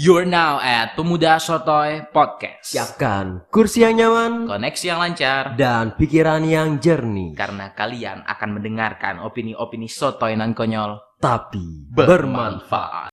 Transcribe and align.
You're 0.00 0.24
now 0.24 0.56
at 0.64 0.96
Pemuda 0.96 1.36
Sotoy 1.36 2.08
Podcast. 2.08 2.72
Siapkan 2.72 3.44
kursi 3.52 3.84
yang 3.84 4.00
nyaman 4.00 4.48
Koneksi 4.48 4.84
yang 4.88 4.96
lancar 4.96 5.60
dan 5.60 5.92
pikiran 5.92 6.40
yang 6.40 6.80
jernih, 6.80 7.36
karena 7.36 7.76
kalian 7.76 8.24
akan 8.24 8.56
mendengarkan 8.56 9.20
opini-opini 9.20 9.92
sotoy 9.92 10.40
nan 10.40 10.56
konyol 10.56 10.96
tapi 11.20 11.84
bermanfaat. 11.92 13.12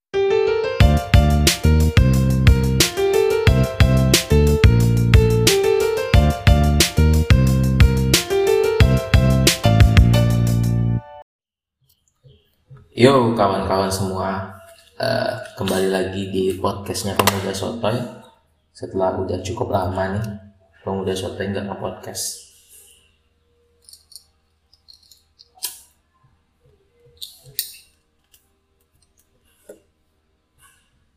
Yo 12.96 13.36
kawan-kawan 13.36 13.92
semua, 13.92 14.57
Eh, 14.98 15.34
kembali 15.54 15.94
lagi 15.94 16.26
di 16.26 16.58
podcastnya 16.58 17.14
Pemuda 17.14 17.54
Sotoy. 17.54 17.94
Setelah 18.74 19.14
udah 19.14 19.38
cukup 19.46 19.70
lama 19.70 20.18
nih, 20.18 20.26
Pemuda 20.82 21.14
Sotoy 21.14 21.54
nggak 21.54 21.70
nge-podcast. 21.70 22.50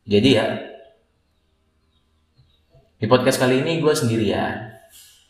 Jadi 0.06 0.30
ya, 0.30 0.46
di 3.02 3.06
podcast 3.10 3.42
kali 3.42 3.66
ini 3.66 3.82
gue 3.82 3.94
sendirian. 3.98 4.78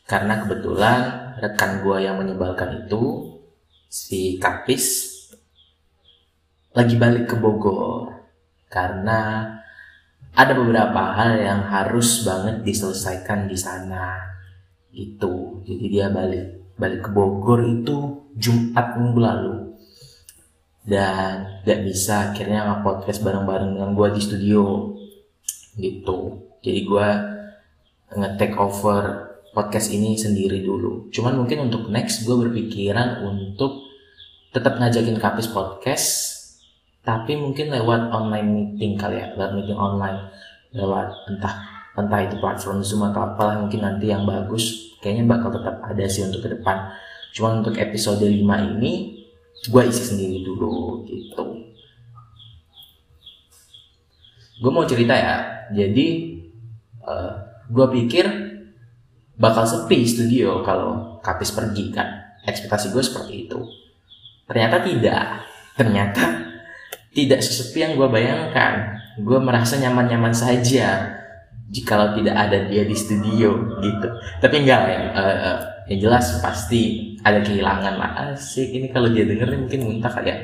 Karena 0.05 0.45
kebetulan 0.45 1.01
rekan 1.41 1.81
gue 1.81 2.05
yang 2.05 2.21
menyebalkan 2.21 2.85
itu, 2.85 3.33
si 3.89 4.37
Kapis, 4.37 5.09
lagi 6.77 7.01
balik 7.01 7.33
ke 7.33 7.37
Bogor 7.41 8.22
karena 8.73 9.53
ada 10.33 10.53
beberapa 10.57 11.13
hal 11.13 11.37
yang 11.37 11.61
harus 11.69 12.25
banget 12.25 12.65
diselesaikan 12.65 13.45
di 13.45 13.57
sana. 13.61 14.17
Gitu. 14.89 15.61
Jadi 15.69 15.85
dia 15.93 16.09
balik 16.09 16.73
balik 16.81 17.05
ke 17.05 17.11
Bogor 17.13 17.61
itu 17.69 18.25
Jumat 18.33 18.97
minggu 18.97 19.21
lalu. 19.21 19.57
Dan 20.83 21.63
gak 21.63 21.81
bisa 21.85 22.33
akhirnya 22.33 22.67
nge 22.67 22.79
podcast 22.83 23.21
bareng-bareng 23.23 23.77
dengan 23.77 23.93
gue 23.93 24.09
di 24.17 24.21
studio. 24.25 24.65
Gitu. 25.77 26.19
Jadi 26.65 26.81
gue 26.89 27.09
nge-take 28.17 28.57
over 28.57 29.05
podcast 29.53 29.93
ini 29.93 30.17
sendiri 30.17 30.65
dulu. 30.65 31.13
Cuman 31.13 31.45
mungkin 31.45 31.69
untuk 31.69 31.93
next 31.93 32.25
gue 32.25 32.35
berpikiran 32.49 33.21
untuk 33.21 33.85
tetap 34.53 34.81
ngajakin 34.81 35.21
Kapis 35.21 35.49
podcast 35.53 36.42
tapi 37.03 37.35
mungkin 37.35 37.75
lewat 37.75 38.15
online 38.15 38.49
meeting 38.51 38.95
kali 38.95 39.19
ya 39.19 39.35
lewat 39.35 39.53
meeting 39.59 39.79
online 39.79 40.31
lewat 40.71 41.11
entah 41.27 41.55
entah 41.99 42.21
itu 42.25 42.39
platform 42.41 42.81
zoom 42.81 43.05
atau 43.11 43.27
apalah 43.27 43.61
mungkin 43.61 43.85
nanti 43.85 44.09
yang 44.09 44.25
bagus 44.25 44.95
kayaknya 45.03 45.27
bakal 45.29 45.51
tetap 45.51 45.83
ada 45.83 46.05
sih 46.07 46.23
untuk 46.25 46.47
ke 46.47 46.49
depan. 46.55 46.95
Cuma 47.35 47.59
untuk 47.59 47.75
episode 47.77 48.23
5 48.23 48.79
ini 48.79 48.93
gue 49.67 49.83
isi 49.91 50.03
sendiri 50.15 50.47
dulu 50.47 51.03
gitu. 51.11 51.45
Gue 54.63 54.71
mau 54.71 54.87
cerita 54.87 55.13
ya 55.13 55.67
jadi 55.75 56.07
uh, 57.03 57.35
gue 57.67 57.87
pikir 57.99 58.25
bakal 59.35 59.67
sepi 59.67 60.07
studio 60.07 60.63
kalau 60.63 61.19
kapis 61.19 61.51
pergi 61.51 61.91
kan? 61.91 62.39
Ekspektasi 62.47 62.95
gue 62.95 63.03
seperti 63.03 63.51
itu. 63.51 63.59
Ternyata 64.47 64.87
tidak. 64.87 65.25
Ternyata 65.73 66.42
tidak 67.13 67.41
sesepi 67.45 67.85
yang 67.85 67.93
gue 68.01 68.09
bayangkan. 68.09 68.99
Gue 69.21 69.39
merasa 69.39 69.77
nyaman-nyaman 69.77 70.33
saja 70.33 71.21
jikalau 71.73 72.13
tidak 72.17 72.37
ada 72.37 72.69
dia 72.69 72.85
di 72.85 72.97
studio 72.97 73.81
gitu. 73.81 74.09
Tapi 74.41 74.55
enggak 74.65 74.81
ya, 74.89 74.99
uh, 75.17 75.57
yang 75.89 76.09
jelas 76.09 76.41
pasti 76.41 77.15
ada 77.25 77.41
kehilangan 77.41 77.95
lah. 77.97 78.11
Asik 78.33 78.73
ini 78.73 78.93
kalau 78.93 79.09
dia 79.13 79.25
denger 79.25 79.49
mungkin 79.57 79.81
muntah 79.89 80.13
kali 80.13 80.33
ya. 80.33 80.37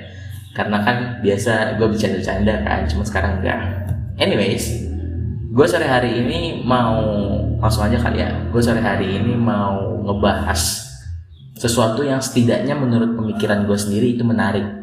Karena 0.57 0.81
kan 0.85 0.97
biasa 1.21 1.77
gue 1.77 1.87
bercanda-canda 1.87 2.55
kan, 2.65 2.81
cuma 2.89 3.05
sekarang 3.05 3.45
enggak. 3.45 3.61
Anyways, 4.19 4.89
gue 5.53 5.67
sore 5.69 5.87
hari 5.87 6.19
ini 6.21 6.65
mau 6.65 7.01
langsung 7.61 7.89
aja 7.89 8.01
kali 8.01 8.25
ya. 8.25 8.31
Gue 8.53 8.61
sore 8.61 8.81
hari 8.81 9.21
ini 9.21 9.37
mau 9.37 10.01
ngebahas 10.05 10.89
sesuatu 11.59 12.07
yang 12.07 12.23
setidaknya 12.23 12.79
menurut 12.79 13.19
pemikiran 13.19 13.67
gue 13.67 13.75
sendiri 13.75 14.15
itu 14.15 14.23
menarik 14.23 14.78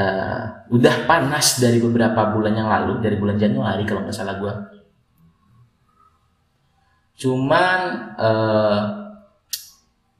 uh, 0.00 0.64
udah 0.72 1.04
panas 1.04 1.60
dari 1.60 1.76
beberapa 1.76 2.32
bulan 2.32 2.56
yang 2.56 2.72
lalu 2.72 3.04
dari 3.04 3.20
bulan 3.20 3.36
Januari 3.36 3.84
kalau 3.84 4.08
nggak 4.08 4.16
salah 4.16 4.40
gue 4.40 4.52
cuman 7.20 7.80
uh, 8.16 8.80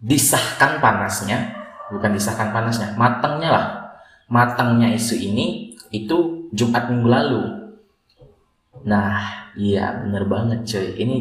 disahkan 0.01 0.81
panasnya 0.85 1.61
bukan 1.91 2.15
disahkan 2.17 2.55
panasnya 2.55 2.95
matangnya 2.97 3.51
lah. 3.51 3.67
Matangnya 4.31 4.95
isu 4.95 5.19
ini 5.19 5.75
itu 5.91 6.49
Jumat 6.55 6.87
minggu 6.87 7.09
lalu. 7.11 7.43
Nah 8.87 9.51
iya 9.59 9.99
bener 10.07 10.25
banget 10.31 10.63
cuy 10.65 10.95
ini 10.97 11.17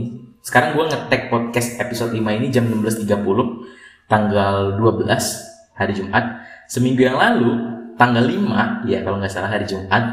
sekarang 0.45 0.77
gue 0.77 0.85
ngetek 0.93 1.33
podcast 1.33 1.81
episode 1.81 2.13
5 2.15 2.21
ini 2.21 2.47
jam 2.53 2.69
16.30 2.69 3.09
tanggal 4.07 4.77
12 4.77 5.09
hari 5.75 5.93
Jumat. 5.97 6.45
Seminggu 6.69 7.01
yang 7.01 7.17
lalu 7.17 7.78
tanggal 7.99 8.23
5 8.23 8.87
ya 8.87 9.03
kalau 9.03 9.19
nggak 9.19 9.33
salah 9.33 9.51
hari 9.51 9.67
Jumat 9.67 10.03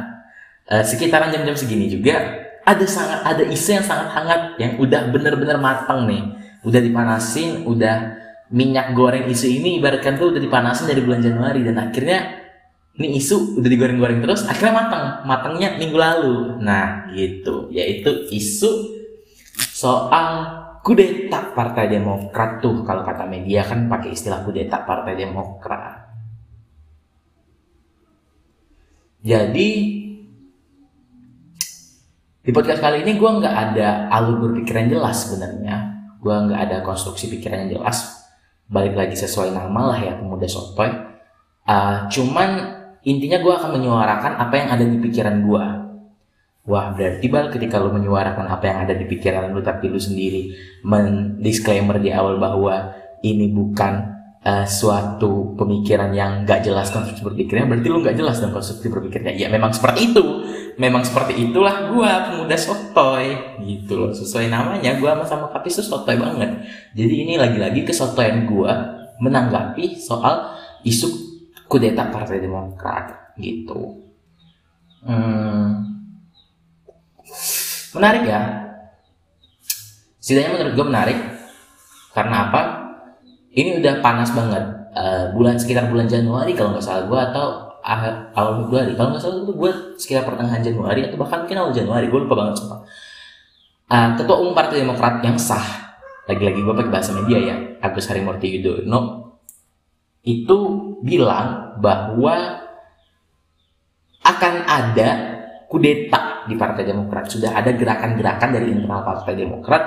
uh, 0.66 0.82
sekitaran 0.82 1.30
jam-jam 1.30 1.54
segini 1.54 1.86
juga 1.86 2.47
ada 2.66 2.82
sangat 2.82 3.22
ada 3.22 3.42
isu 3.47 3.78
yang 3.78 3.86
sangat 3.86 4.08
hangat 4.10 4.41
yang 4.58 4.74
udah 4.82 5.06
bener-bener 5.14 5.54
matang 5.62 6.10
nih. 6.10 6.34
Udah 6.66 6.82
dipanasin 6.82 7.62
udah 7.62 8.19
minyak 8.50 8.91
goreng 8.98 9.30
isu 9.30 9.47
ini 9.47 9.78
ibaratkan 9.78 10.19
tuh 10.19 10.34
udah 10.34 10.42
dipanasin 10.42 10.91
dari 10.91 10.98
bulan 11.06 11.22
Januari 11.22 11.62
dan 11.62 11.78
akhirnya 11.78 12.42
ini 12.98 13.22
isu 13.22 13.62
udah 13.62 13.70
digoreng-goreng 13.70 14.18
terus 14.18 14.42
akhirnya 14.50 14.74
matang. 14.82 15.04
Matangnya 15.30 15.78
minggu 15.78 15.94
lalu. 15.94 16.36
Nah 16.58 17.06
gitu. 17.14 17.70
Yaitu 17.70 18.26
isu 18.34 18.98
soal 19.54 20.58
kudeta 20.82 21.54
Partai 21.54 21.86
Demokrat 21.86 22.58
tuh 22.58 22.82
kalau 22.82 23.06
kata 23.06 23.30
media 23.30 23.62
kan 23.62 23.86
pakai 23.86 24.10
istilah 24.10 24.42
kudeta 24.42 24.82
Partai 24.82 25.14
Demokrat 25.14 25.95
Jadi 29.26 29.70
di 32.47 32.50
podcast 32.54 32.78
kali 32.78 33.03
ini 33.03 33.19
gue 33.19 33.26
nggak 33.26 33.56
ada 33.59 34.06
alur 34.14 34.38
berpikir 34.38 34.78
yang 34.78 35.03
jelas 35.03 35.26
sebenarnya. 35.26 35.98
Gue 36.22 36.31
nggak 36.31 36.60
ada 36.70 36.76
konstruksi 36.87 37.26
pikiran 37.34 37.66
yang 37.66 37.82
jelas. 37.82 38.22
Balik 38.70 38.94
lagi 38.94 39.19
sesuai 39.19 39.50
nama 39.50 39.91
lah 39.91 39.98
ya 39.98 40.15
pemuda 40.15 40.47
sotoy. 40.47 40.94
Uh, 41.66 42.06
cuman 42.06 42.78
intinya 43.03 43.42
gue 43.42 43.50
akan 43.50 43.82
menyuarakan 43.82 44.32
apa 44.38 44.54
yang 44.62 44.69
ada 44.70 44.84
di 44.86 44.98
pikiran 45.03 45.42
gue. 45.42 45.65
Wah 46.70 46.94
berarti 46.94 47.26
bal 47.26 47.50
ketika 47.50 47.82
lu 47.82 47.91
menyuarakan 47.91 48.47
apa 48.47 48.65
yang 48.70 48.78
ada 48.86 48.94
di 48.94 49.10
pikiran 49.10 49.50
lu 49.50 49.59
tapi 49.59 49.91
lu 49.91 49.98
sendiri 49.98 50.54
mendisclaimer 50.86 51.98
di 51.98 52.15
awal 52.15 52.38
bahwa 52.38 52.94
ini 53.26 53.50
bukan 53.50 54.16
uh, 54.46 54.66
suatu 54.66 55.58
pemikiran 55.58 56.14
yang 56.14 56.46
nggak 56.46 56.62
jelas 56.62 56.94
konstruksi 56.94 57.26
berpikirnya 57.26 57.66
berarti 57.66 57.88
lu 57.90 57.98
nggak 57.98 58.16
jelas 58.16 58.38
dong 58.38 58.54
konstruksi 58.54 58.86
berpikirnya. 58.86 59.34
Ya 59.34 59.50
memang 59.50 59.74
seperti 59.74 60.14
itu. 60.14 60.24
Memang 60.78 61.02
seperti 61.02 61.50
itulah 61.50 61.90
gua 61.90 62.30
pemuda 62.30 62.54
sotoy. 62.54 63.34
Gitu 63.66 63.98
loh 63.98 64.14
sesuai 64.14 64.46
namanya 64.46 64.94
gua 65.02 65.18
sama 65.18 65.26
sama 65.26 65.46
kapis 65.50 65.82
sotoy 65.82 66.14
banget. 66.14 66.62
Jadi 66.94 67.14
ini 67.26 67.34
lagi-lagi 67.34 67.82
kesotoyan 67.82 68.46
gua 68.46 69.02
menanggapi 69.18 69.98
soal 69.98 70.54
isu 70.86 71.10
kudeta 71.66 72.06
partai 72.14 72.38
demokrat. 72.38 73.34
Gitu. 73.34 74.06
Hmm, 75.06 75.86
menarik 77.94 78.24
ya? 78.26 78.42
Setidaknya 80.18 80.50
menurut 80.59 80.72
gue 80.74 80.86
menarik. 80.91 81.18
Karena 82.10 82.50
apa 82.50 82.85
ini 83.56 83.80
udah 83.80 84.04
panas 84.04 84.30
banget. 84.36 84.64
Uh, 84.97 85.28
bulan 85.36 85.60
sekitar 85.60 85.88
bulan 85.92 86.08
Januari 86.08 86.56
kalau 86.56 86.72
nggak 86.76 86.84
salah 86.84 87.04
gue 87.04 87.20
atau 87.32 87.47
awal 88.36 88.53
Februari. 88.64 88.92
Kalau 88.92 89.08
nggak 89.12 89.22
salah 89.24 89.36
itu 89.41 89.53
gue 89.56 89.72
sekitar 89.97 90.22
pertengahan 90.28 90.60
Januari 90.60 91.00
atau 91.08 91.16
bahkan 91.16 91.44
mungkin 91.44 91.58
awal 91.60 91.72
Januari 91.72 92.06
gue 92.08 92.20
lupa 92.20 92.34
banget 92.36 92.54
sumpah. 92.60 92.80
Uh, 93.86 94.08
ketua 94.20 94.36
umum 94.44 94.53
Partai 94.53 94.82
Demokrat 94.82 95.22
yang 95.24 95.38
sah 95.41 95.97
lagi-lagi 96.26 96.58
gue 96.58 96.74
pakai 96.74 96.91
bahasa 96.91 97.14
media 97.14 97.38
ya 97.38 97.56
Agus 97.78 98.10
Harimurti 98.10 98.58
Yudhoyono 98.58 99.30
itu 100.26 100.59
bilang 101.06 101.78
bahwa 101.78 102.66
akan 104.26 104.54
ada 104.66 105.09
kudeta 105.70 106.42
di 106.50 106.59
Partai 106.59 106.82
Demokrat. 106.82 107.30
Sudah 107.30 107.54
ada 107.54 107.70
gerakan-gerakan 107.70 108.50
dari 108.50 108.74
internal 108.74 109.06
Partai 109.06 109.38
Demokrat 109.38 109.82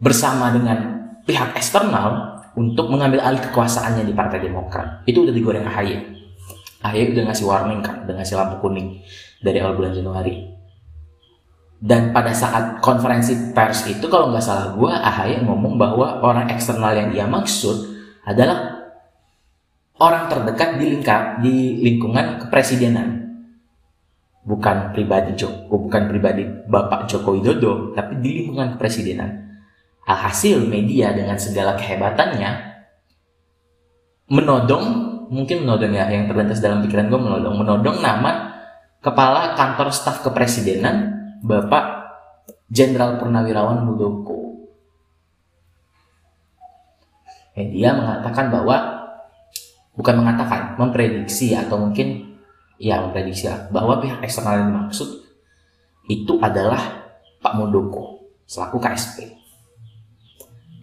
bersama 0.00 0.48
dengan 0.48 0.96
pihak 1.28 1.52
eksternal 1.56 2.35
untuk 2.56 2.88
mengambil 2.88 3.20
alih 3.20 3.40
kekuasaannya 3.44 4.08
di 4.08 4.16
Partai 4.16 4.40
Demokrat. 4.40 5.04
Itu 5.04 5.28
udah 5.28 5.34
digoreng 5.36 5.68
AHY. 5.68 5.92
AHY 6.82 7.12
udah 7.12 7.24
ngasih 7.28 7.46
warning 7.46 7.80
kan, 7.84 8.08
udah 8.08 8.14
ngasih 8.16 8.34
lampu 8.40 8.64
kuning 8.64 9.04
dari 9.44 9.60
awal 9.60 9.76
bulan 9.76 9.92
Januari. 9.92 10.56
dan 11.76 12.08
pada 12.08 12.32
saat 12.32 12.80
konferensi 12.80 13.52
pers 13.52 13.84
itu 13.84 14.08
kalau 14.08 14.32
nggak 14.32 14.40
salah 14.40 14.72
gue 14.72 14.88
AHY 14.88 15.44
ngomong 15.44 15.76
bahwa 15.76 16.24
orang 16.24 16.48
eksternal 16.48 16.96
yang 16.96 17.12
dia 17.12 17.28
maksud 17.28 17.92
adalah 18.24 18.88
orang 20.00 20.24
terdekat 20.32 20.80
di 20.80 20.84
lingkap 20.96 21.22
di 21.44 21.84
lingkungan 21.84 22.40
kepresidenan 22.40 23.28
bukan 24.48 24.96
pribadi 24.96 25.36
Joko 25.36 25.76
bukan 25.76 26.08
pribadi 26.08 26.48
Bapak 26.48 27.12
Joko 27.12 27.36
Widodo 27.36 27.92
tapi 27.92 28.24
di 28.24 28.42
lingkungan 28.42 28.76
kepresidenan 28.76 29.45
alhasil 30.06 30.62
media 30.62 31.10
dengan 31.10 31.34
segala 31.36 31.74
kehebatannya 31.74 32.78
menodong 34.30 34.86
mungkin 35.30 35.66
menodong 35.66 35.94
ya 35.94 36.06
yang 36.10 36.30
terlintas 36.30 36.62
dalam 36.62 36.82
pikiran 36.86 37.10
gue 37.10 37.18
menodong 37.18 37.56
menodong 37.58 37.98
nama 37.98 38.54
kepala 39.02 39.58
kantor 39.58 39.90
staf 39.90 40.22
kepresidenan 40.22 41.14
Bapak 41.46 41.96
Jenderal 42.66 43.22
Purnawirawan 43.22 43.86
Muldoko. 43.86 44.66
Media 47.54 47.94
mengatakan 47.94 48.50
bahwa 48.50 48.76
bukan 49.94 50.14
mengatakan, 50.20 50.74
memprediksi 50.76 51.54
atau 51.54 51.78
mungkin 51.78 52.36
ya 52.76 53.00
memprediksi 53.00 53.48
bahwa 53.70 54.02
pihak 54.02 54.20
eksternal 54.20 54.60
yang 54.60 54.68
dimaksud 54.74 55.08
itu 56.10 56.36
adalah 56.42 57.06
Pak 57.40 57.54
Muldoko 57.54 58.26
selaku 58.44 58.82
KSP. 58.82 59.45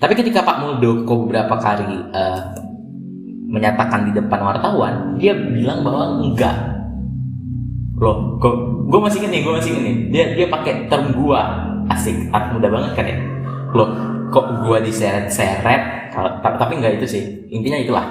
Tapi 0.03 0.19
ketika 0.19 0.44
Pak 0.44 0.59
Muldoko 0.59 1.23
beberapa 1.23 1.55
kali 1.55 1.88
uh, 2.11 2.44
menyatakan 3.47 4.03
di 4.03 4.11
depan 4.11 4.35
wartawan, 4.44 5.15
dia 5.15 5.31
bilang 5.31 5.79
bahwa 5.79 6.19
enggak. 6.19 6.51
Loh, 7.95 8.35
kok 8.44 8.51
gue 8.91 9.00
masih 9.00 9.23
gini, 9.23 9.47
gue 9.47 9.53
masih 9.55 9.71
gini. 9.79 9.91
Dia 10.11 10.35
dia 10.35 10.51
pakai 10.51 10.91
term 10.91 11.15
gua 11.15 11.71
asik, 11.88 12.19
art 12.35 12.51
muda 12.51 12.67
banget 12.67 12.91
kan 13.00 13.05
ya. 13.07 13.17
Loh, 13.71 13.89
kok 14.27 14.67
gua 14.67 14.83
diseret-seret? 14.83 16.11
Kalau 16.11 16.35
tapi 16.44 16.83
enggak 16.83 17.00
itu 17.00 17.07
sih. 17.07 17.23
Intinya 17.55 17.79
itulah. 17.79 18.05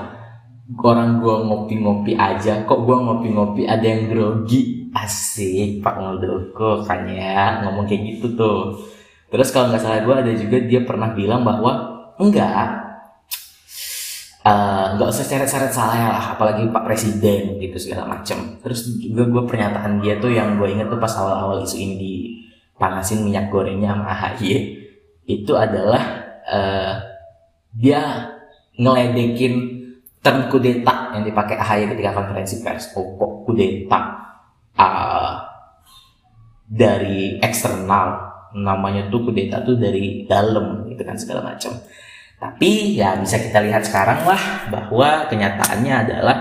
Orang 0.81 1.21
gua 1.21 1.45
ngopi-ngopi 1.45 2.17
aja, 2.17 2.65
kok 2.65 2.89
gua 2.89 3.05
ngopi-ngopi 3.05 3.69
ada 3.69 3.85
yang 3.85 4.09
grogi. 4.09 4.89
Asik, 4.97 5.85
Pak 5.85 6.01
Muldoko 6.01 6.85
kan 6.89 7.05
ya 7.05 7.61
ngomong 7.69 7.85
kayak 7.85 8.17
gitu 8.17 8.33
tuh. 8.33 8.81
Terus 9.33 9.49
kalau 9.49 9.73
nggak 9.73 9.81
salah 9.81 10.05
gue 10.05 10.13
ada 10.13 10.33
juga 10.37 10.61
dia 10.61 10.85
pernah 10.85 11.17
bilang 11.17 11.41
bahwa 11.41 11.73
enggak, 12.21 12.69
nggak 15.01 15.09
uh, 15.09 15.13
usah 15.17 15.25
seret-seret 15.25 15.73
saya 15.73 16.13
lah 16.13 16.37
apalagi 16.37 16.69
pak 16.69 16.85
presiden 16.85 17.57
gitu 17.57 17.81
segala 17.81 18.13
macem. 18.13 18.61
Terus 18.61 18.93
juga 19.01 19.25
gue 19.25 19.43
pernyataan 19.49 20.05
dia 20.05 20.21
tuh 20.21 20.29
yang 20.29 20.61
gue 20.61 20.69
inget 20.69 20.93
tuh 20.93 21.01
pas 21.01 21.17
awal-awal 21.17 21.65
isu 21.65 21.81
ini 21.81 21.97
dipanasin 21.97 23.25
minyak 23.25 23.49
gorengnya 23.49 23.97
sama 23.97 24.05
AHY 24.13 24.53
itu 25.25 25.53
adalah 25.57 26.03
uh, 26.45 26.95
dia 27.73 28.29
ngeledekin 28.77 29.81
term 30.21 30.53
kudeta 30.53 31.17
yang 31.17 31.25
dipakai 31.25 31.57
AHY 31.57 31.97
ketika 31.97 32.13
konferensi 32.21 32.61
pers 32.61 32.93
oh 33.01 33.47
kudeta 33.49 34.29
uh, 34.77 35.41
dari 36.69 37.41
eksternal 37.41 38.32
namanya 38.57 39.09
tuh 39.09 39.25
kudeta 39.25 39.65
tuh 39.65 39.81
dari 39.81 40.29
dalam 40.29 40.85
gitu 40.89 41.03
kan 41.03 41.17
segala 41.17 41.53
macam. 41.53 41.73
Tapi 42.43 42.99
ya 42.99 43.15
bisa 43.17 43.39
kita 43.39 43.63
lihat 43.63 43.87
sekarang 43.87 44.27
lah 44.27 44.43
bahwa 44.69 45.31
kenyataannya 45.31 45.95
adalah 45.95 46.37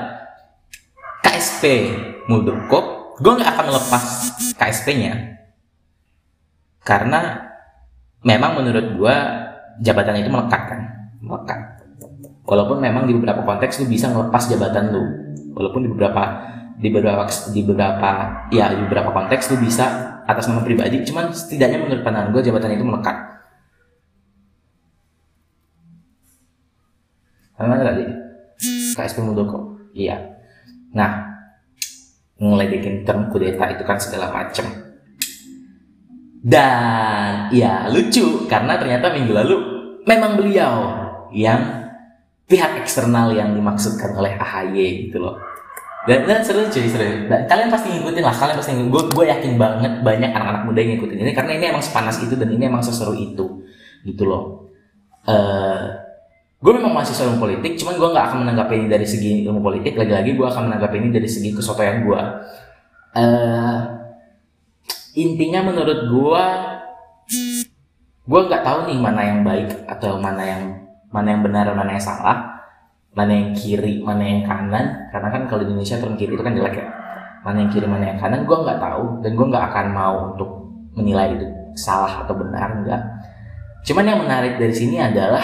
KSP 1.22 1.94
Muldoko, 2.26 3.14
gue 3.22 3.34
nggak 3.38 3.52
akan 3.54 3.66
melepas 3.70 4.04
KSP-nya 4.58 5.14
karena 6.82 7.38
memang 8.26 8.58
menurut 8.58 8.98
gue 8.98 9.16
jabatan 9.86 10.26
itu 10.26 10.30
melekat 10.34 10.62
kan, 10.74 10.82
melekat. 11.22 11.60
Walaupun 12.50 12.82
memang 12.82 13.06
di 13.06 13.14
beberapa 13.14 13.46
konteks 13.46 13.86
lu 13.86 13.94
bisa 13.94 14.10
ngelepas 14.10 14.50
jabatan 14.50 14.90
lu, 14.90 15.04
walaupun 15.54 15.86
di 15.86 15.90
beberapa 15.94 16.24
di 16.82 16.90
beberapa 16.90 17.30
di 17.54 17.62
beberapa 17.62 18.10
ya 18.50 18.74
di 18.74 18.82
beberapa 18.82 19.14
konteks 19.14 19.54
lu 19.54 19.62
bisa 19.62 20.11
atas 20.28 20.50
nama 20.50 20.62
pribadi, 20.62 21.02
cuman 21.08 21.34
setidaknya 21.34 21.82
menurut 21.82 22.02
pandangan 22.06 22.30
gue 22.34 22.42
jabatan 22.46 22.76
itu 22.78 22.86
melekat 22.86 23.32
Mana 27.62 27.86
tadi? 27.86 28.06
KSP 28.98 29.22
Muldoko. 29.22 29.78
Iya. 29.94 30.18
Nah, 30.98 31.30
ngeledekin 32.42 33.06
term 33.06 33.30
kudeta 33.30 33.70
itu 33.70 33.84
kan 33.86 34.02
segala 34.02 34.34
macem. 34.34 34.66
Dan 36.42 37.54
ya 37.54 37.86
lucu 37.86 38.50
karena 38.50 38.82
ternyata 38.82 39.14
minggu 39.14 39.30
lalu 39.30 39.56
memang 40.10 40.42
beliau 40.42 40.74
yang 41.30 41.86
pihak 42.50 42.82
eksternal 42.82 43.30
yang 43.38 43.54
dimaksudkan 43.54 44.18
oleh 44.18 44.34
AHY 44.42 45.10
gitu 45.10 45.22
loh. 45.22 45.38
Dan, 46.10 46.26
dan 46.26 46.42
seru 46.42 46.66
cuy 46.66 46.88
seru. 46.90 47.30
Dan 47.30 47.46
kalian 47.46 47.70
pasti 47.70 47.94
ngikutin 47.94 48.24
lah, 48.26 48.34
kalian 48.34 48.58
pasti 48.58 48.72
ngikutin. 48.74 49.10
Gue, 49.14 49.26
yakin 49.30 49.54
banget 49.58 49.94
banyak 50.02 50.32
anak-anak 50.34 50.64
muda 50.66 50.80
yang 50.82 50.92
ngikutin 50.98 51.18
ini 51.22 51.32
karena 51.38 51.52
ini 51.58 51.66
emang 51.70 51.84
sepanas 51.84 52.18
itu 52.22 52.34
dan 52.34 52.50
ini 52.50 52.64
emang 52.66 52.82
seseru 52.82 53.14
itu 53.14 53.62
gitu 54.02 54.24
loh. 54.26 54.74
Uh, 55.30 56.02
gue 56.62 56.74
memang 56.78 56.94
masih 56.94 57.18
ilmu 57.26 57.42
politik 57.42 57.74
cuman 57.82 57.98
gue 57.98 58.10
nggak 58.14 58.26
akan 58.30 58.38
menanggapi 58.46 58.74
ini 58.78 58.88
dari 58.88 59.06
segi 59.06 59.50
ilmu 59.50 59.66
politik 59.66 59.98
lagi-lagi 59.98 60.38
gue 60.38 60.46
akan 60.46 60.70
menanggapi 60.70 60.96
ini 61.02 61.10
dari 61.10 61.26
segi 61.26 61.58
kesotoyan 61.58 62.06
gue 62.06 62.22
uh, 63.18 63.80
intinya 65.18 65.66
menurut 65.66 66.00
gue 66.06 66.46
gue 68.22 68.42
nggak 68.46 68.62
tahu 68.62 68.80
nih 68.94 68.98
mana 69.02 69.22
yang 69.26 69.42
baik 69.42 69.90
atau 69.90 70.22
mana 70.22 70.44
yang 70.46 70.64
mana 71.10 71.28
yang 71.34 71.42
benar 71.42 71.74
mana 71.74 71.98
yang 71.98 72.06
salah 72.06 72.61
mana 73.12 73.32
yang 73.32 73.52
kiri 73.52 74.00
mana 74.00 74.24
yang 74.24 74.42
kanan. 74.48 75.12
Karena 75.12 75.30
kan 75.32 75.42
kalau 75.52 75.64
di 75.68 75.72
Indonesia 75.76 76.00
term 76.00 76.16
kiri 76.16 76.36
itu 76.36 76.44
kan 76.44 76.56
jelek 76.56 76.76
ya. 76.80 76.88
Mana 77.42 77.58
yang 77.66 77.72
kiri 77.74 77.88
mana 77.88 78.04
yang 78.14 78.20
kanan 78.20 78.48
gue 78.48 78.58
nggak 78.58 78.80
tahu. 78.80 79.04
Dan 79.24 79.32
gue 79.36 79.46
nggak 79.52 79.66
akan 79.72 79.88
mau 79.92 80.16
untuk 80.34 80.50
menilai 80.96 81.28
itu 81.36 81.48
salah 81.76 82.24
atau 82.24 82.36
benar 82.36 82.70
enggak. 82.84 83.02
Cuman 83.82 84.06
yang 84.06 84.20
menarik 84.22 84.62
dari 84.62 84.76
sini 84.76 85.02
adalah 85.02 85.42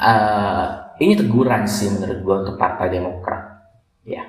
uh, 0.00 0.66
ini 0.98 1.12
teguran 1.18 1.68
sih 1.68 1.90
menurut 1.92 2.18
gue 2.22 2.36
untuk 2.46 2.56
Partai 2.56 2.88
Demokrat. 2.88 3.42
Ya. 4.06 4.24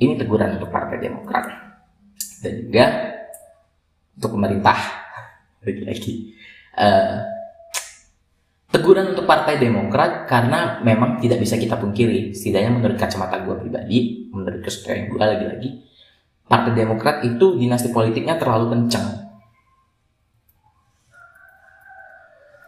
Ini 0.00 0.18
teguran 0.18 0.58
untuk 0.58 0.70
Partai 0.72 0.98
Demokrat. 0.98 1.44
Dan 2.42 2.52
juga 2.64 2.86
untuk 4.16 4.30
pemerintah. 4.38 4.78
Lagi-lagi 5.64 6.36
uh, 6.76 7.16
teguran 8.74 9.14
untuk 9.14 9.22
Partai 9.22 9.62
Demokrat 9.62 10.26
karena 10.26 10.82
memang 10.82 11.22
tidak 11.22 11.38
bisa 11.38 11.54
kita 11.54 11.78
pungkiri 11.78 12.34
setidaknya 12.34 12.74
menurut 12.74 12.98
kacamata 12.98 13.38
gue 13.46 13.54
pribadi 13.54 14.26
menurut 14.34 14.66
kesukaan 14.66 15.06
gue 15.06 15.18
lagi-lagi 15.22 15.68
Partai 16.50 16.74
Demokrat 16.74 17.22
itu 17.22 17.54
dinasti 17.54 17.94
politiknya 17.94 18.34
terlalu 18.34 18.74
kencang 18.74 19.24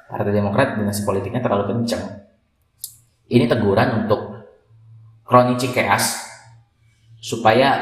Partai 0.06 0.32
Demokrat 0.32 0.78
dinasti 0.78 1.02
politiknya 1.02 1.42
terlalu 1.42 1.76
kencang. 1.76 2.24
Ini 3.26 3.44
teguran 3.50 4.06
untuk 4.06 4.48
Kroni 5.28 5.58
Cikeas 5.60 6.24
supaya 7.18 7.74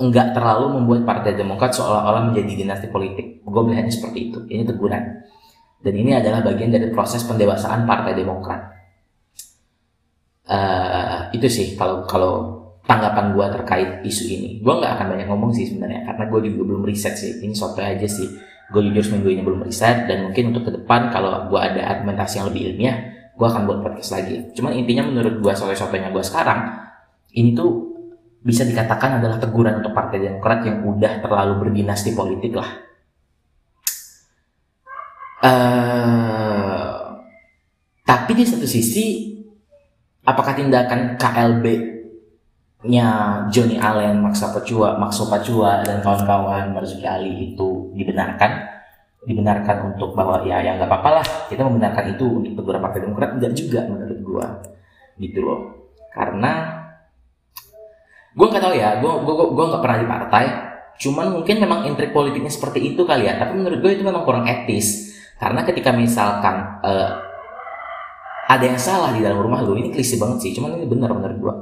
enggak 0.00 0.34
terlalu 0.34 0.80
membuat 0.80 1.04
Partai 1.04 1.36
Demokrat 1.36 1.76
seolah-olah 1.76 2.32
menjadi 2.32 2.66
dinasti 2.66 2.88
politik. 2.88 3.44
Gue 3.44 3.62
melihatnya 3.62 3.92
seperti 3.92 4.32
itu. 4.32 4.42
Ini 4.48 4.64
teguran. 4.64 5.22
Dan 5.82 5.94
ini 5.98 6.14
adalah 6.14 6.46
bagian 6.46 6.70
dari 6.70 6.88
proses 6.94 7.26
pendewasaan 7.26 7.84
Partai 7.84 8.14
Demokrat. 8.14 8.60
Uh, 10.42 11.30
itu 11.34 11.46
sih 11.46 11.78
kalau 11.78 12.02
kalau 12.06 12.32
tanggapan 12.86 13.34
gue 13.34 13.46
terkait 13.60 13.90
isu 14.06 14.24
ini. 14.30 14.50
Gue 14.62 14.78
nggak 14.78 14.98
akan 14.98 15.06
banyak 15.14 15.26
ngomong 15.26 15.50
sih 15.50 15.66
sebenarnya 15.66 16.06
karena 16.06 16.24
gue 16.30 16.40
juga 16.50 16.62
belum 16.70 16.82
riset 16.86 17.14
sih. 17.18 17.42
Ini 17.42 17.54
soto 17.54 17.82
aja 17.82 18.06
sih 18.06 18.52
gue 18.72 18.80
jujur 18.88 19.04
seminggu 19.04 19.28
ini 19.28 19.42
belum 19.44 19.60
riset 19.68 20.08
dan 20.08 20.32
mungkin 20.32 20.56
untuk 20.56 20.72
ke 20.72 20.72
depan 20.80 21.12
kalau 21.12 21.52
gue 21.52 21.60
ada 21.60 21.92
argumentasi 21.92 22.40
yang 22.40 22.48
lebih 22.48 22.72
ilmiah 22.72 22.96
gue 23.36 23.46
akan 23.46 23.68
buat 23.68 23.78
podcast 23.84 24.16
lagi 24.16 24.48
cuman 24.56 24.72
intinya 24.72 25.04
menurut 25.12 25.44
gue 25.44 25.52
soal-soalnya 25.52 26.08
gue 26.08 26.24
sekarang 26.24 26.60
ini 27.36 27.52
tuh 27.52 27.92
bisa 28.42 28.66
dikatakan 28.66 29.22
adalah 29.22 29.38
teguran 29.38 29.78
untuk 29.78 29.94
Partai 29.94 30.18
Demokrat 30.18 30.66
yang 30.66 30.82
udah 30.82 31.22
terlalu 31.22 31.68
berdinasti 31.68 32.16
politik 32.16 32.56
lah 32.56 32.66
uh, 35.42 36.90
tapi 38.06 38.30
di 38.38 38.44
satu 38.46 38.66
sisi 38.66 39.34
apakah 40.22 40.54
tindakan 40.54 41.18
KLB 41.18 41.64
nya 42.82 43.38
Johnny 43.46 43.78
Allen, 43.78 44.18
Maksa 44.18 44.50
Pacua, 44.50 44.98
Makso 44.98 45.30
Pacua 45.30 45.86
dan 45.86 46.02
kawan-kawan 46.02 46.74
Marzuki 46.74 47.06
Ali 47.06 47.54
itu 47.54 47.94
dibenarkan? 47.94 48.74
Dibenarkan 49.22 49.94
untuk 49.94 50.18
bahwa 50.18 50.42
ya 50.42 50.58
ya 50.58 50.74
nggak 50.74 50.90
apa-apa 50.90 51.22
lah 51.22 51.26
kita 51.46 51.62
membenarkan 51.62 52.10
itu 52.10 52.26
untuk 52.26 52.58
teguran 52.58 52.82
Partai 52.82 53.06
Demokrat. 53.06 53.38
Enggak 53.38 53.54
juga 53.54 53.86
menurut 53.86 54.18
gua 54.26 54.46
gitu 55.14 55.38
loh. 55.46 55.60
Karena 56.10 56.82
gua 58.34 58.46
nggak 58.50 58.62
tahu 58.66 58.74
ya 58.74 58.98
gua 58.98 59.12
gua 59.22 59.34
gua 59.54 59.64
nggak 59.70 59.82
pernah 59.86 59.98
di 60.02 60.08
partai 60.10 60.46
cuman 61.02 61.34
mungkin 61.34 61.56
memang 61.58 61.88
intrik 61.88 62.12
politiknya 62.12 62.52
seperti 62.52 62.94
itu 62.94 63.02
kali 63.02 63.26
ya 63.26 63.40
tapi 63.40 63.56
menurut 63.56 63.80
gue 63.80 63.92
itu 63.96 64.04
memang 64.04 64.22
kurang 64.28 64.44
etis 64.44 65.11
karena 65.42 65.66
ketika 65.66 65.90
misalkan 65.90 66.78
eh, 66.86 67.10
ada 68.46 68.62
yang 68.62 68.78
salah 68.78 69.10
di 69.10 69.26
dalam 69.26 69.42
rumah 69.42 69.58
lu 69.66 69.74
ini 69.74 69.90
klise 69.90 70.14
banget 70.14 70.38
sih 70.46 70.52
cuman 70.54 70.78
ini 70.78 70.86
benar 70.86 71.10
menurut 71.10 71.38
gue 71.42 71.54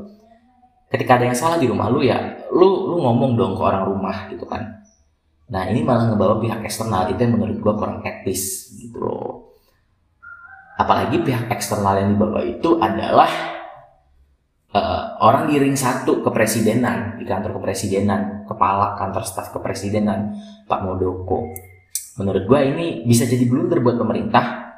ketika 0.91 1.17
ada 1.17 1.25
yang 1.31 1.39
salah 1.39 1.57
di 1.57 1.65
rumah 1.71 1.89
lu 1.89 2.05
ya 2.05 2.19
lu 2.51 2.91
lu 2.91 2.97
ngomong 3.01 3.39
dong 3.39 3.55
ke 3.55 3.63
orang 3.63 3.87
rumah 3.87 4.27
gitu 4.29 4.45
kan. 4.45 4.83
Nah 5.51 5.67
ini 5.71 5.83
malah 5.83 6.15
ngebawa 6.15 6.39
pihak 6.43 6.63
eksternal 6.67 7.11
itu 7.11 7.19
yang 7.23 7.35
menurut 7.39 7.59
gue 7.59 7.73
kurang 7.75 8.03
etis 8.03 8.75
gitu 8.79 8.99
loh. 9.03 9.55
Apalagi 10.79 11.23
pihak 11.23 11.51
eksternal 11.51 11.99
yang 11.99 12.19
dibawa 12.19 12.43
itu 12.43 12.79
adalah 12.79 13.31
eh, 14.75 15.05
orang 15.23 15.51
di 15.51 15.63
ring 15.63 15.79
satu 15.79 16.23
kepresidenan 16.27 17.23
di 17.23 17.25
kantor 17.27 17.59
kepresidenan 17.63 18.47
kepala 18.51 18.99
kantor 18.99 19.23
staf 19.23 19.55
kepresidenan 19.55 20.35
Pak 20.67 20.81
Muldoko 20.83 21.70
menurut 22.21 22.45
gue 22.45 22.61
ini 22.61 22.87
bisa 23.09 23.25
jadi 23.25 23.49
blunder 23.49 23.81
buat 23.81 23.97
pemerintah. 23.97 24.77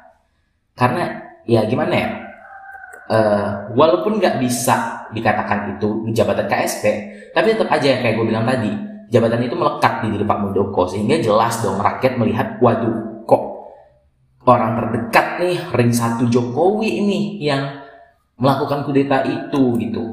Karena 0.73 1.11
ya 1.43 1.67
gimana 1.67 1.93
ya? 1.93 2.09
Eh, 3.03 3.49
walaupun 3.75 4.15
nggak 4.15 4.39
bisa 4.39 5.03
dikatakan 5.11 5.75
itu 5.75 6.07
jabatan 6.15 6.47
KSP 6.47 6.83
tapi 7.35 7.51
tetap 7.51 7.67
aja 7.67 7.99
kayak 7.99 8.15
gue 8.15 8.25
bilang 8.31 8.47
tadi 8.47 8.71
jabatan 9.11 9.43
itu 9.43 9.59
melekat 9.59 10.07
di 10.07 10.15
diri 10.15 10.23
Pak 10.23 10.39
Muldoko 10.39 10.87
sehingga 10.87 11.19
jelas 11.19 11.59
dong 11.59 11.83
rakyat 11.83 12.15
melihat 12.15 12.57
waduh 12.63 13.27
kok 13.27 13.43
orang 14.47 14.79
terdekat 14.79 15.27
nih 15.43 15.59
ring 15.75 15.91
satu 15.91 16.31
Jokowi 16.31 17.03
ini 17.03 17.43
yang 17.43 17.83
melakukan 18.39 18.87
kudeta 18.87 19.27
itu 19.27 19.75
gitu. 19.83 20.03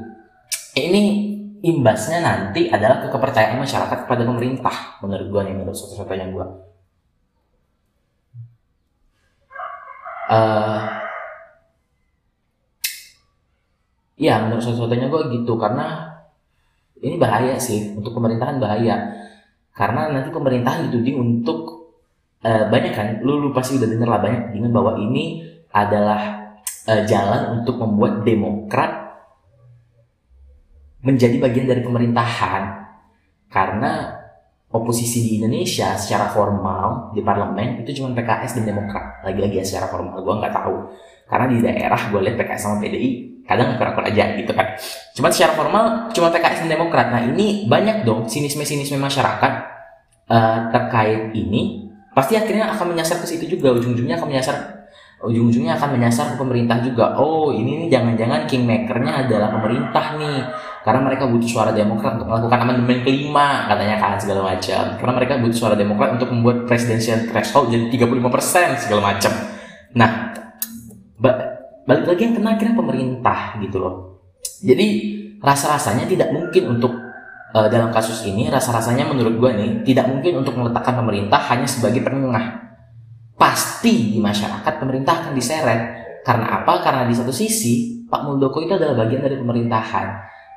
Ini 0.75 1.01
imbasnya 1.63 2.19
nanti 2.21 2.67
adalah 2.67 3.01
ke 3.01 3.07
kepercayaan 3.07 3.55
masyarakat 3.55 3.97
kepada 4.03 4.27
pemerintah 4.27 4.99
menurut 4.99 5.27
gue 5.31 5.41
nih 5.47 5.55
menurut 5.55 5.79
satu-satunya 5.79 6.27
gue 6.27 6.45
Eh, 10.31 10.81
ya 14.21 14.47
menurut 14.47 14.63
satu-satunya 14.63 15.11
gue 15.11 15.21
gitu 15.35 15.59
karena 15.59 16.07
ini 17.03 17.19
bahaya 17.19 17.59
sih 17.59 17.91
untuk 17.99 18.15
pemerintahan 18.15 18.61
bahaya. 18.63 19.11
Karena 19.75 20.07
nanti 20.07 20.31
pemerintahan 20.31 20.87
dituding 20.87 21.17
untuk 21.19 21.91
eh, 22.47 22.63
banyak 22.71 22.93
kan 22.95 23.07
lu, 23.19 23.43
lu 23.43 23.49
pasti 23.51 23.75
udah 23.75 23.89
denger 23.91 24.07
lah 24.07 24.21
banyak 24.23 24.43
dengan 24.55 24.71
bahwa 24.71 24.95
ini 25.03 25.43
adalah 25.75 26.55
eh, 26.87 27.03
jalan 27.03 27.59
untuk 27.59 27.75
membuat 27.83 28.23
demokrat 28.23 28.91
menjadi 31.03 31.35
bagian 31.43 31.67
dari 31.67 31.81
pemerintahan. 31.83 32.63
Karena 33.51 34.20
oposisi 34.71 35.19
di 35.27 35.31
Indonesia 35.39 35.99
secara 35.99 36.31
formal 36.31 37.11
di 37.11 37.19
parlemen 37.19 37.83
itu 37.83 37.99
cuma 37.99 38.15
PKS 38.15 38.59
dan 38.59 38.71
Demokrat. 38.71 39.19
Lagi-lagi 39.27 39.59
ya 39.59 39.65
secara 39.67 39.91
formal 39.91 40.23
gue 40.23 40.33
nggak 40.39 40.53
tahu. 40.55 40.75
Karena 41.27 41.45
di 41.51 41.57
daerah 41.59 42.01
gue 42.07 42.19
lihat 42.23 42.35
PKS 42.39 42.61
sama 42.63 42.75
PDI 42.79 43.09
kadang 43.43 43.75
akur-akur 43.75 44.07
aja 44.07 44.31
gitu 44.39 44.51
kan. 44.55 44.79
Cuma 45.11 45.27
secara 45.27 45.53
formal 45.59 46.07
cuma 46.15 46.31
PKS 46.31 46.63
dan 46.65 46.71
Demokrat. 46.71 47.11
Nah 47.11 47.21
ini 47.27 47.67
banyak 47.67 48.07
dong 48.07 48.31
sinisme-sinisme 48.31 48.95
masyarakat 48.95 49.53
eh, 50.31 50.59
terkait 50.71 51.35
ini 51.35 51.91
pasti 52.15 52.39
akhirnya 52.39 52.71
akan 52.71 52.95
menyasar 52.95 53.19
ke 53.19 53.27
situ 53.27 53.59
juga. 53.59 53.75
Ujung-ujungnya 53.75 54.15
akan 54.15 54.27
menyasar 54.31 54.80
ujung-ujungnya 55.21 55.77
akan 55.77 55.97
menyasar 55.97 56.33
ke 56.33 56.35
pemerintah 56.41 56.81
juga. 56.81 57.13
Oh 57.17 57.53
ini 57.53 57.85
nih 57.85 57.87
jangan-jangan 57.93 58.49
kingmakernya 58.49 59.25
adalah 59.25 59.53
pemerintah 59.53 60.17
nih. 60.17 60.39
Karena 60.81 61.01
mereka 61.05 61.29
butuh 61.29 61.45
suara 61.45 61.69
demokrat 61.69 62.17
untuk 62.17 62.33
melakukan 62.33 62.59
amandemen 62.65 63.05
kelima 63.05 63.69
katanya 63.69 64.01
kan 64.01 64.17
segala 64.17 64.41
macam. 64.49 64.83
Karena 64.97 65.13
mereka 65.13 65.33
butuh 65.37 65.57
suara 65.57 65.75
demokrat 65.77 66.17
untuk 66.17 66.29
membuat 66.33 66.65
presidential 66.65 67.21
threshold 67.29 67.69
jadi 67.69 67.85
35% 67.93 68.81
segala 68.89 69.01
macam. 69.13 69.33
Nah 69.93 70.33
ba- 71.21 71.39
balik 71.85 72.05
lagi 72.09 72.21
yang 72.25 72.33
kena 72.41 72.57
akhirnya 72.57 72.75
pemerintah 72.75 73.39
gitu 73.61 73.77
loh. 73.77 73.95
Jadi 74.65 74.87
rasa-rasanya 75.37 76.09
tidak 76.09 76.33
mungkin 76.33 76.77
untuk 76.77 76.97
eh, 77.53 77.67
dalam 77.69 77.93
kasus 77.93 78.25
ini 78.25 78.49
rasa-rasanya 78.49 79.05
menurut 79.05 79.37
gue 79.37 79.51
nih 79.53 79.71
tidak 79.85 80.09
mungkin 80.09 80.41
untuk 80.41 80.57
meletakkan 80.57 80.97
pemerintah 80.97 81.37
hanya 81.53 81.69
sebagai 81.69 82.01
penengah 82.01 82.70
pasti 83.41 84.13
di 84.13 84.19
masyarakat 84.21 84.73
pemerintah 84.77 85.25
akan 85.25 85.33
diseret. 85.33 85.81
Karena 86.21 86.61
apa? 86.61 86.85
Karena 86.85 87.09
di 87.09 87.17
satu 87.17 87.33
sisi 87.33 88.05
Pak 88.05 88.21
Muldoko 88.29 88.61
itu 88.61 88.77
adalah 88.77 89.01
bagian 89.01 89.25
dari 89.25 89.41
pemerintahan. 89.41 90.07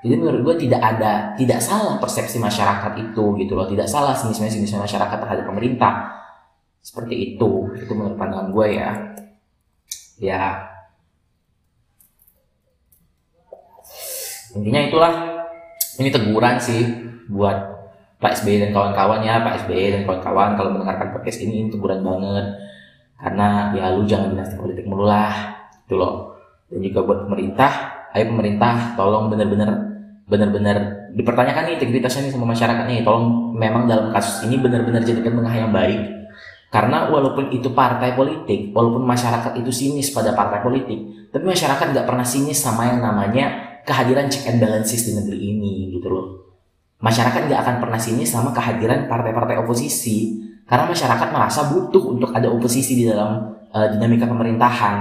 Jadi 0.05 0.15
menurut 0.21 0.41
gue 0.45 0.69
tidak 0.69 0.85
ada 0.85 1.33
tidak 1.33 1.65
salah 1.65 1.97
persepsi 1.97 2.37
masyarakat 2.37 2.93
itu 3.01 3.25
gitu 3.41 3.53
loh. 3.57 3.65
Tidak 3.65 3.89
salah 3.89 4.13
sinisme-sinisme 4.13 4.77
masyarakat 4.77 5.17
terhadap 5.17 5.49
pemerintah. 5.49 6.13
Seperti 6.85 7.33
itu 7.33 7.73
itu 7.73 7.93
menurut 7.97 8.21
pandangan 8.21 8.53
gue 8.53 8.67
ya. 8.77 8.91
Ya. 10.21 10.43
Intinya 14.53 14.81
itulah. 14.85 15.15
Ini 15.95 16.11
teguran 16.11 16.59
sih 16.61 16.83
buat 17.33 17.55
Pak 18.19 18.43
SBY 18.43 18.67
dan 18.67 18.71
kawan-kawan 18.75 19.23
ya 19.23 19.41
Pak 19.41 19.65
SBY 19.65 19.85
dan 19.95 20.03
kawan-kawan. 20.05 20.59
Kalau 20.61 20.71
mendengarkan 20.77 21.17
podcast 21.17 21.41
ini 21.41 21.65
ini 21.65 21.69
teguran 21.73 22.05
banget 22.05 22.74
karena 23.19 23.73
ya 23.75 23.95
lu 23.95 24.03
jangan 24.05 24.35
dinasti 24.35 24.55
politik 24.59 24.85
mulu 24.87 25.07
lah. 25.07 25.33
Gitu 25.85 25.95
loh. 25.99 26.39
Dan 26.71 26.81
juga 26.81 27.01
buat 27.05 27.19
pemerintah 27.29 27.73
ayo 28.15 28.31
pemerintah 28.31 28.95
tolong 28.95 29.27
bener-bener 29.27 29.71
bener-bener 30.25 31.11
dipertanyakan 31.13 31.67
nih 31.69 31.75
integritasnya 31.83 32.31
nih 32.31 32.33
sama 32.33 32.47
masyarakat 32.51 32.85
nih. 32.87 33.01
Tolong 33.03 33.55
memang 33.55 33.87
dalam 33.91 34.11
kasus 34.15 34.47
ini 34.47 34.59
bener-bener 34.59 35.03
jadikan 35.03 35.39
tengah 35.39 35.55
yang 35.55 35.71
baik. 35.71 36.01
Karena 36.75 37.07
walaupun 37.07 37.55
itu 37.55 37.71
partai 37.71 38.19
politik 38.19 38.75
walaupun 38.75 39.07
masyarakat 39.07 39.63
itu 39.63 39.71
sinis 39.71 40.11
pada 40.11 40.35
partai 40.35 40.59
politik 40.59 41.31
tapi 41.35 41.51
masyarakat 41.51 41.87
nggak 41.91 42.07
pernah 42.07 42.23
sinis 42.23 42.63
sama 42.63 42.87
yang 42.87 43.03
namanya 43.03 43.75
kehadiran 43.83 44.31
check 44.31 44.47
and 44.47 44.63
balances 44.63 45.03
di 45.03 45.19
negeri 45.19 45.39
ini 45.55 45.91
gitu 45.91 46.07
loh. 46.07 46.27
Masyarakat 47.03 47.51
nggak 47.51 47.61
akan 47.63 47.77
pernah 47.83 47.99
sinis 47.99 48.31
sama 48.31 48.55
kehadiran 48.55 49.11
partai-partai 49.11 49.59
oposisi 49.59 50.44
karena 50.65 50.85
masyarakat 50.89 51.29
merasa 51.29 51.61
butuh 51.73 52.03
untuk 52.17 52.31
ada 52.33 52.49
oposisi 52.49 52.97
di 52.97 53.05
dalam 53.09 53.57
eh, 53.73 53.89
dinamika 53.97 54.25
pemerintahan. 54.25 54.97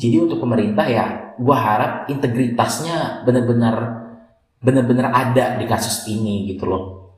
Jadi 0.00 0.16
untuk 0.24 0.40
pemerintah 0.40 0.88
ya 0.88 1.36
gua 1.36 1.56
harap 1.56 1.92
integritasnya 2.08 3.24
benar-benar 3.28 4.02
benar-benar 4.62 5.12
ada 5.12 5.60
di 5.60 5.64
kasus 5.68 6.08
ini 6.08 6.48
gitu 6.48 6.64
loh. 6.64 7.12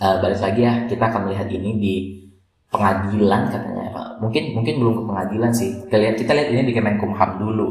Eh, 0.00 0.16
balik 0.20 0.40
lagi 0.40 0.60
ya 0.64 0.88
kita 0.88 1.12
akan 1.12 1.28
melihat 1.28 1.48
ini 1.52 1.70
di 1.76 1.94
pengadilan 2.70 3.50
katanya 3.50 4.16
mungkin 4.22 4.54
mungkin 4.54 4.74
belum 4.80 4.94
ke 4.96 5.02
pengadilan 5.08 5.52
sih. 5.52 5.70
Kita 5.88 5.96
lihat 5.96 6.14
kita 6.16 6.32
lihat 6.32 6.48
ini 6.52 6.62
di 6.68 6.72
Kemenkumham 6.72 7.36
dulu. 7.36 7.68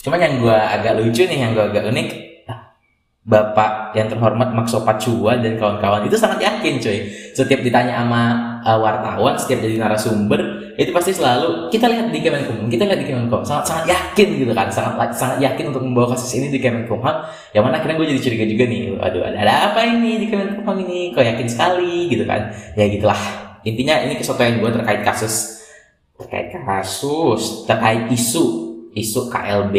Cuman 0.00 0.16
yang 0.16 0.34
gua 0.40 0.72
agak 0.72 0.96
lucu 0.96 1.28
nih 1.28 1.44
yang 1.44 1.52
gua 1.52 1.68
agak 1.68 1.84
unik 1.92 2.29
Bapak 3.20 3.92
yang 3.92 4.08
terhormat 4.08 4.56
Makso 4.56 4.80
Pacua 4.80 5.36
dan 5.36 5.60
kawan-kawan. 5.60 6.08
Itu 6.08 6.16
sangat 6.16 6.40
yakin 6.40 6.80
cuy 6.80 7.04
setiap 7.36 7.60
ditanya 7.60 8.00
sama 8.00 8.22
uh, 8.64 8.80
wartawan 8.80 9.36
setiap 9.36 9.60
jadi 9.60 9.76
narasumber 9.76 10.72
itu 10.80 10.88
pasti 10.88 11.12
selalu 11.12 11.68
kita 11.68 11.84
lihat 11.84 12.08
di 12.08 12.24
Kemenkumham 12.24 12.72
kita 12.72 12.88
lihat 12.88 13.04
di 13.04 13.12
Kemenkumham 13.12 13.44
sangat 13.44 13.68
sangat 13.68 13.92
yakin 13.92 14.40
gitu 14.40 14.52
kan. 14.56 14.72
Sangat 14.72 15.12
sangat 15.12 15.36
yakin 15.36 15.68
untuk 15.68 15.84
membawa 15.84 16.16
kasus 16.16 16.32
ini 16.40 16.48
di 16.48 16.64
Kemenkumham 16.64 17.28
yang 17.52 17.60
mana 17.60 17.76
akhirnya 17.76 18.00
gue 18.00 18.08
jadi 18.16 18.20
curiga 18.24 18.44
juga 18.48 18.64
nih 18.72 18.80
aduh 18.96 19.20
ada, 19.20 19.36
ada 19.36 19.54
apa 19.68 19.80
ini 19.84 20.24
di 20.24 20.26
Kemenkumham 20.32 20.76
ini? 20.80 21.12
Kok 21.12 21.20
yakin 21.20 21.44
sekali? 21.44 22.08
Gitu 22.08 22.24
kan. 22.24 22.48
Ya 22.72 22.88
gitulah. 22.88 23.20
Intinya 23.68 24.00
ini 24.00 24.16
kesotoyan 24.16 24.64
gue 24.64 24.70
terkait 24.72 25.04
kasus 25.04 25.60
terkait 26.16 26.56
kasus 26.56 27.68
terkait 27.68 28.08
isu 28.08 28.44
isu 28.96 29.28
KLB 29.28 29.76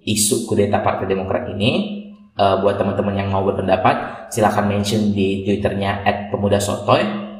isu 0.00 0.48
kudeta 0.48 0.80
Partai 0.80 1.04
Demokrat 1.04 1.44
ini 1.52 1.99
Eh, 2.38 2.56
buat 2.62 2.78
teman-teman 2.78 3.14
yang 3.14 3.28
mau 3.32 3.42
berpendapat 3.42 4.30
silahkan 4.30 4.64
mention 4.68 5.10
di 5.10 5.42
twitternya 5.42 6.06
@pemudasotoy 6.30 7.30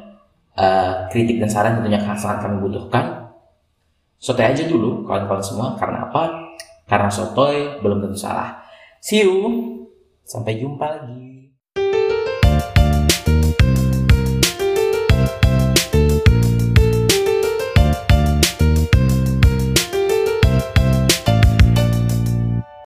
Eh, 0.51 0.93
kritik 1.07 1.39
dan 1.39 1.47
saran 1.47 1.79
tentunya 1.79 1.97
sangat 2.19 2.43
kami 2.43 2.59
butuhkan. 2.59 3.31
Sotoy 4.19 4.51
aja 4.51 4.67
dulu 4.67 5.07
kawan-kawan 5.07 5.39
semua. 5.39 5.67
Karena 5.79 6.11
apa? 6.11 6.27
Karena 6.85 7.07
sotoy 7.07 7.79
belum 7.79 8.03
tentu 8.03 8.19
salah. 8.19 8.59
See 8.99 9.23
you. 9.23 9.47
Sampai 10.27 10.59
jumpa 10.59 10.85
lagi 10.85 11.30